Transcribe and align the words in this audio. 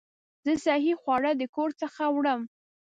زه 0.45 0.53
صحي 0.65 0.93
خواړه 1.01 1.31
د 1.35 1.43
کور 1.55 1.69
څخه 1.81 2.03
وړم. 2.15 2.41